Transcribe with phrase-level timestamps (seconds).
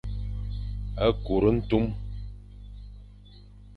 [1.23, 1.85] Kur ntum,